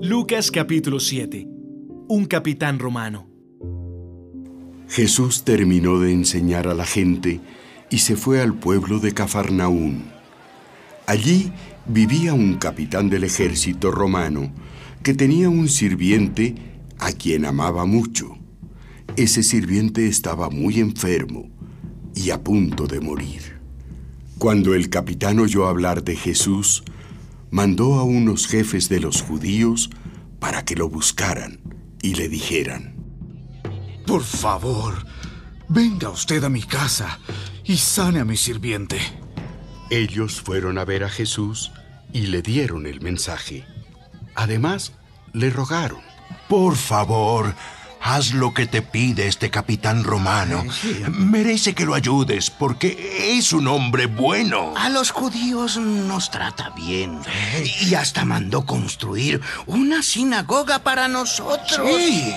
[0.00, 1.48] Lucas capítulo 7.
[2.08, 3.28] Un capitán romano.
[4.88, 7.40] Jesús terminó de enseñar a la gente
[7.90, 10.04] y se fue al pueblo de Cafarnaún.
[11.06, 11.50] Allí
[11.84, 14.52] vivía un capitán del ejército romano
[15.02, 16.54] que tenía un sirviente
[17.00, 18.38] a quien amaba mucho.
[19.16, 21.50] Ese sirviente estaba muy enfermo
[22.14, 23.58] y a punto de morir.
[24.38, 26.84] Cuando el capitán oyó hablar de Jesús,
[27.50, 29.90] mandó a unos jefes de los judíos
[30.38, 31.60] para que lo buscaran
[32.02, 32.94] y le dijeran,
[34.06, 35.06] Por favor,
[35.68, 37.18] venga usted a mi casa
[37.64, 38.98] y sane a mi sirviente.
[39.90, 41.72] Ellos fueron a ver a Jesús
[42.12, 43.64] y le dieron el mensaje.
[44.34, 44.92] Además,
[45.32, 46.00] le rogaron.
[46.48, 47.54] Por favor,
[48.00, 50.64] haz lo que te pide este capitán romano.
[51.10, 54.74] Merece que lo ayudes porque es un hombre bueno.
[54.76, 57.20] A los judíos nos trata bien.
[57.82, 61.88] Y hasta mandó construir una sinagoga para nosotros.
[61.98, 62.32] Sí.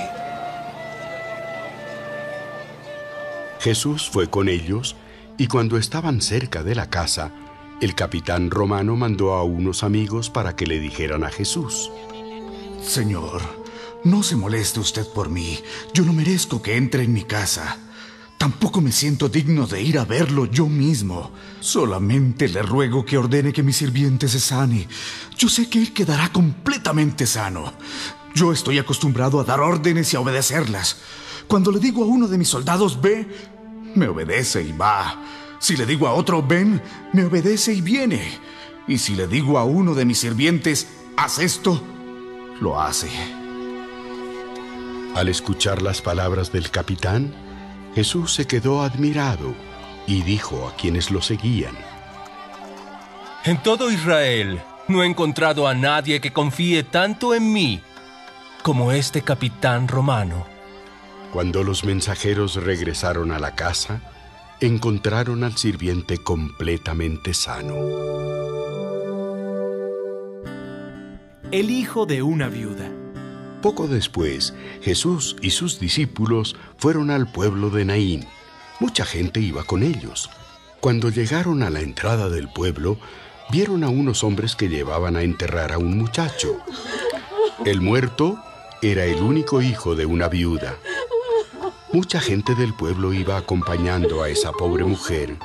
[3.59, 4.95] Jesús fue con ellos
[5.37, 7.31] y cuando estaban cerca de la casa,
[7.79, 11.91] el capitán romano mandó a unos amigos para que le dijeran a Jesús.
[12.81, 13.60] Señor,
[14.03, 15.59] no se moleste usted por mí.
[15.93, 17.77] Yo no merezco que entre en mi casa.
[18.37, 21.31] Tampoco me siento digno de ir a verlo yo mismo.
[21.59, 24.87] Solamente le ruego que ordene que mi sirviente se sane.
[25.37, 27.73] Yo sé que él quedará completamente sano.
[28.33, 30.97] Yo estoy acostumbrado a dar órdenes y a obedecerlas.
[31.47, 33.27] Cuando le digo a uno de mis soldados ve,
[33.93, 35.21] me obedece y va.
[35.59, 36.81] Si le digo a otro ven,
[37.13, 38.39] me obedece y viene.
[38.87, 41.79] Y si le digo a uno de mis sirvientes haz esto,
[42.59, 43.40] lo hace.
[45.15, 47.33] Al escuchar las palabras del capitán,
[47.95, 49.53] Jesús se quedó admirado
[50.07, 51.75] y dijo a quienes lo seguían,
[53.43, 57.81] En todo Israel no he encontrado a nadie que confíe tanto en mí
[58.63, 60.45] como este capitán romano.
[61.33, 64.01] Cuando los mensajeros regresaron a la casa,
[64.61, 67.75] encontraron al sirviente completamente sano.
[71.51, 73.00] El hijo de una viuda.
[73.61, 78.27] Poco después, Jesús y sus discípulos fueron al pueblo de Naín.
[78.79, 80.29] Mucha gente iba con ellos.
[80.79, 82.97] Cuando llegaron a la entrada del pueblo,
[83.51, 86.57] vieron a unos hombres que llevaban a enterrar a un muchacho.
[87.63, 88.39] El muerto
[88.81, 90.77] era el único hijo de una viuda.
[91.93, 95.37] Mucha gente del pueblo iba acompañando a esa pobre mujer.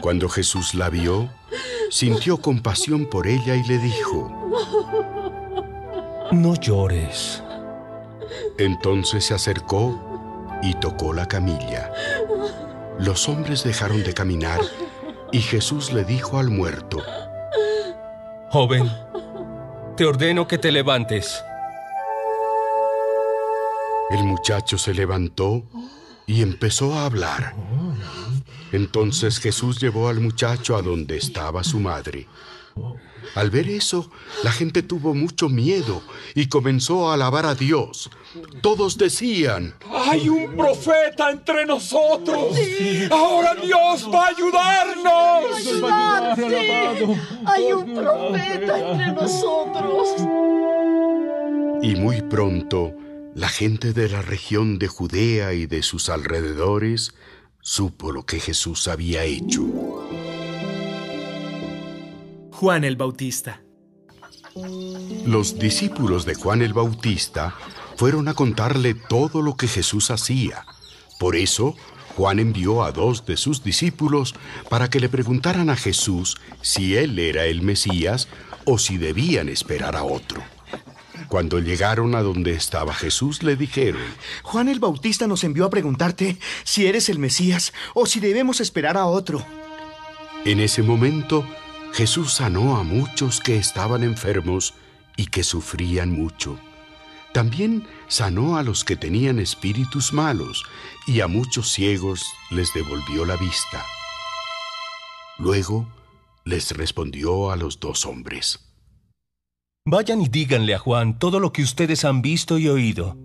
[0.00, 1.28] Cuando Jesús la vio,
[1.90, 4.30] sintió compasión por ella y le dijo,
[6.32, 7.42] No llores.
[8.58, 10.00] Entonces se acercó
[10.62, 11.92] y tocó la camilla.
[12.98, 14.60] Los hombres dejaron de caminar
[15.32, 17.02] y Jesús le dijo al muerto,
[18.50, 18.90] Joven,
[19.96, 21.42] te ordeno que te levantes.
[24.10, 25.64] El muchacho se levantó
[26.26, 27.54] y empezó a hablar.
[28.72, 32.28] Entonces Jesús llevó al muchacho a donde estaba su madre.
[33.34, 34.10] Al ver eso,
[34.42, 36.02] la gente tuvo mucho miedo
[36.34, 38.10] y comenzó a alabar a Dios.
[38.60, 42.56] Todos decían, ¡Hay un profeta entre nosotros!
[43.10, 45.56] ¡Ahora Dios va a ayudarnos!
[45.56, 47.20] ¡Ayudarte!
[47.46, 50.08] ¡Hay un profeta entre nosotros!
[51.82, 52.94] Y muy pronto,
[53.34, 57.14] la gente de la región de Judea y de sus alrededores
[57.60, 59.62] supo lo que Jesús había hecho.
[62.64, 63.60] Juan el Bautista.
[65.26, 67.54] Los discípulos de Juan el Bautista
[67.98, 70.64] fueron a contarle todo lo que Jesús hacía.
[71.20, 71.74] Por eso,
[72.16, 74.34] Juan envió a dos de sus discípulos
[74.70, 78.28] para que le preguntaran a Jesús si él era el Mesías
[78.64, 80.42] o si debían esperar a otro.
[81.28, 84.00] Cuando llegaron a donde estaba Jesús, le dijeron,
[84.42, 88.96] Juan el Bautista nos envió a preguntarte si eres el Mesías o si debemos esperar
[88.96, 89.44] a otro.
[90.46, 91.46] En ese momento,
[91.94, 94.74] Jesús sanó a muchos que estaban enfermos
[95.16, 96.58] y que sufrían mucho.
[97.32, 100.64] También sanó a los que tenían espíritus malos
[101.06, 103.86] y a muchos ciegos les devolvió la vista.
[105.38, 105.86] Luego
[106.44, 108.58] les respondió a los dos hombres.
[109.86, 113.16] Vayan y díganle a Juan todo lo que ustedes han visto y oído.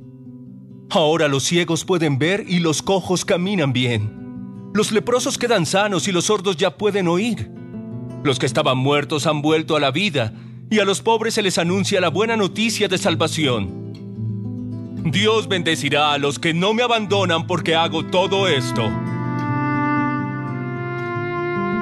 [0.91, 4.71] Ahora los ciegos pueden ver y los cojos caminan bien.
[4.75, 7.58] Los leprosos quedan sanos y los sordos ya pueden oír.
[8.23, 10.33] Los que estaban muertos han vuelto a la vida
[10.69, 13.79] y a los pobres se les anuncia la buena noticia de salvación.
[15.05, 18.83] Dios bendecirá a los que no me abandonan porque hago todo esto.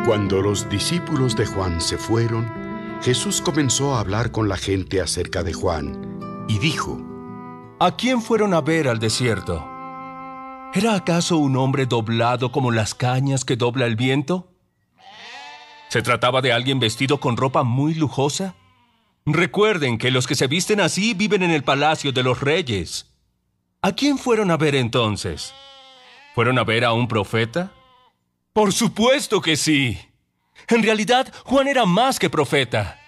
[0.06, 2.48] Cuando los discípulos de Juan se fueron,
[3.02, 7.02] Jesús comenzó a hablar con la gente acerca de Juan y dijo,
[7.80, 9.68] ¿A quién fueron a ver al desierto?
[10.74, 14.57] ¿Era acaso un hombre doblado como las cañas que dobla el viento?
[15.90, 18.56] ¿Se trataba de alguien vestido con ropa muy lujosa?
[19.26, 23.08] Recuerden que los que se visten así viven en el palacio de los reyes.
[23.82, 25.54] ¿A quién fueron a ver entonces?
[26.36, 27.72] ¿Fueron a ver a un profeta?
[28.54, 29.98] Por supuesto que sí.
[30.68, 33.00] En realidad, Juan era más que profeta.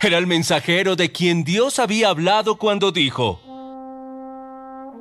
[0.00, 3.40] Era el mensajero de quien Dios había hablado cuando dijo,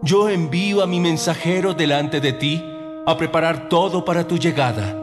[0.04, 2.64] Yo envío a mi mensajero delante de ti
[3.06, 4.99] a preparar todo para tu llegada.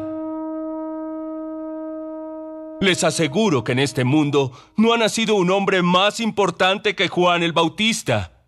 [2.81, 7.43] Les aseguro que en este mundo no ha nacido un hombre más importante que Juan
[7.43, 8.45] el Bautista.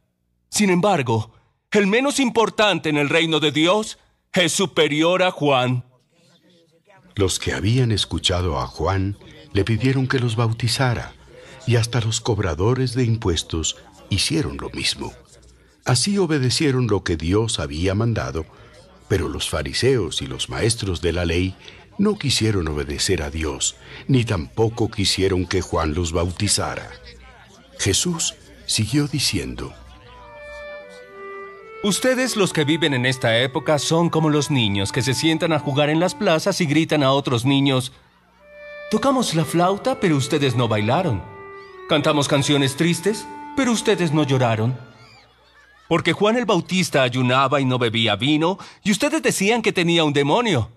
[0.50, 1.32] Sin embargo,
[1.70, 3.98] el menos importante en el reino de Dios
[4.32, 5.84] es superior a Juan.
[7.14, 9.16] Los que habían escuchado a Juan
[9.52, 11.14] le pidieron que los bautizara,
[11.66, 13.76] y hasta los cobradores de impuestos
[14.10, 15.12] hicieron lo mismo.
[15.84, 18.46] Así obedecieron lo que Dios había mandado,
[19.08, 21.56] pero los fariseos y los maestros de la ley
[21.98, 26.88] no quisieron obedecer a Dios, ni tampoco quisieron que Juan los bautizara.
[27.78, 28.34] Jesús
[28.66, 29.74] siguió diciendo,
[31.84, 35.60] Ustedes los que viven en esta época son como los niños que se sientan a
[35.60, 37.92] jugar en las plazas y gritan a otros niños,
[38.90, 41.22] Tocamos la flauta, pero ustedes no bailaron.
[41.90, 44.78] Cantamos canciones tristes, pero ustedes no lloraron.
[45.88, 50.14] Porque Juan el Bautista ayunaba y no bebía vino, y ustedes decían que tenía un
[50.14, 50.70] demonio.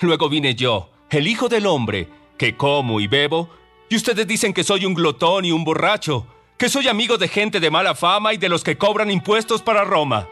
[0.00, 3.50] Luego vine yo, el Hijo del Hombre, que como y bebo,
[3.88, 7.58] y ustedes dicen que soy un glotón y un borracho, que soy amigo de gente
[7.58, 10.28] de mala fama y de los que cobran impuestos para Roma.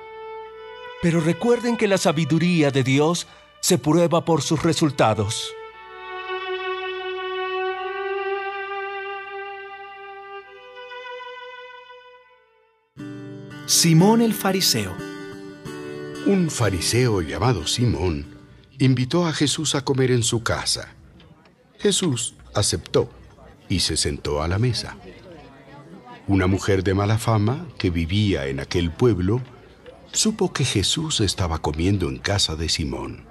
[1.02, 3.26] Pero recuerden que la sabiduría de Dios
[3.60, 5.52] se prueba por sus resultados.
[13.66, 14.94] Simón el fariseo.
[16.26, 18.35] Un fariseo llamado Simón
[18.78, 20.94] invitó a Jesús a comer en su casa.
[21.78, 23.10] Jesús aceptó
[23.68, 24.96] y se sentó a la mesa.
[26.26, 29.40] Una mujer de mala fama que vivía en aquel pueblo
[30.12, 33.24] supo que Jesús estaba comiendo en casa de Simón.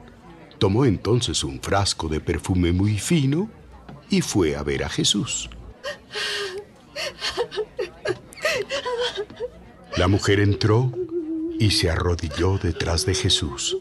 [0.59, 3.49] Tomó entonces un frasco de perfume muy fino
[4.09, 5.49] y fue a ver a Jesús.
[9.97, 10.91] La mujer entró
[11.59, 13.77] y se arrodilló detrás de Jesús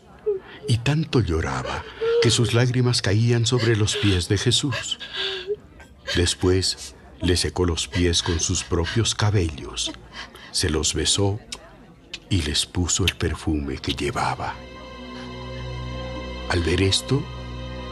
[0.68, 1.84] y tanto lloraba
[2.22, 4.98] que sus lágrimas caían sobre los pies de Jesús.
[6.16, 9.92] Después le secó los pies con sus propios cabellos,
[10.52, 11.40] se los besó
[12.30, 14.54] y les puso el perfume que llevaba.
[16.48, 17.22] Al ver esto,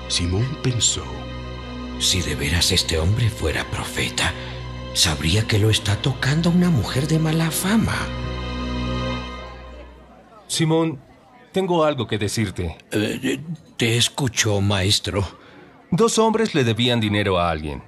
[0.09, 1.05] Simón pensó,
[1.99, 4.33] Si de veras este hombre fuera profeta,
[4.95, 7.97] sabría que lo está tocando una mujer de mala fama.
[10.49, 11.01] Simón,
[11.53, 12.77] tengo algo que decirte.
[12.91, 13.41] Eh,
[13.77, 15.25] te escucho, maestro.
[15.91, 17.83] Dos hombres le debían dinero a alguien.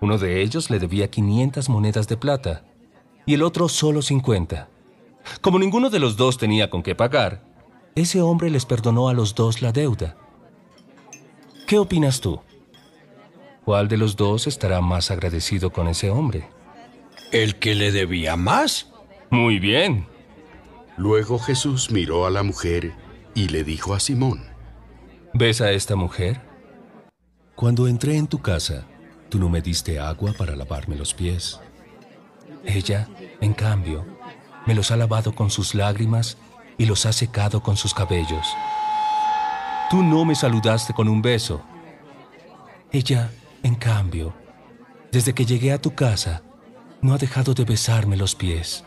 [0.00, 2.64] Uno de ellos le debía 500 monedas de plata
[3.26, 4.68] y el otro solo 50.
[5.40, 7.44] Como ninguno de los dos tenía con qué pagar,
[7.94, 10.16] ese hombre les perdonó a los dos la deuda.
[11.66, 12.40] ¿Qué opinas tú?
[13.64, 16.48] ¿Cuál de los dos estará más agradecido con ese hombre?
[17.30, 18.90] ¿El que le debía más?
[19.30, 20.06] Muy bien.
[21.00, 22.92] Luego Jesús miró a la mujer
[23.34, 24.44] y le dijo a Simón,
[25.32, 26.42] ¿Ves a esta mujer?
[27.54, 28.84] Cuando entré en tu casa,
[29.30, 31.58] tú no me diste agua para lavarme los pies.
[32.66, 33.08] Ella,
[33.40, 34.04] en cambio,
[34.66, 36.36] me los ha lavado con sus lágrimas
[36.76, 38.46] y los ha secado con sus cabellos.
[39.88, 41.62] Tú no me saludaste con un beso.
[42.92, 43.30] Ella,
[43.62, 44.34] en cambio,
[45.10, 46.42] desde que llegué a tu casa,
[47.00, 48.84] no ha dejado de besarme los pies.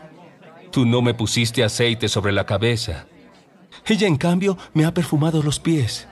[0.74, 3.06] Tú no me pusiste aceite sobre la cabeza.
[3.86, 6.08] Ella, en cambio, me ha perfumado los pies.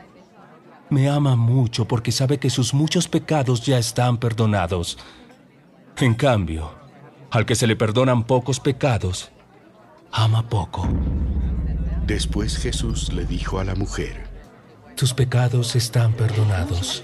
[0.89, 4.99] Me ama mucho porque sabe que sus muchos pecados ya están perdonados.
[5.97, 6.77] En cambio,
[7.33, 9.33] al que se le perdonan pocos pecados,
[10.13, 10.89] ama poco.
[12.07, 14.31] Después Jesús le dijo a la mujer,
[14.95, 17.03] Tus pecados están perdonados.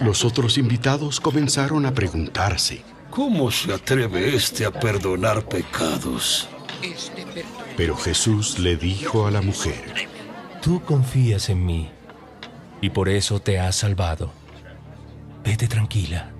[0.00, 6.48] Los otros invitados comenzaron a preguntarse, ¿Cómo se atreve este a perdonar pecados?
[7.76, 10.08] Pero Jesús le dijo a la mujer,
[10.62, 11.88] Tú confías en mí
[12.80, 14.32] y por eso te has salvado.
[15.42, 16.32] Vete tranquila.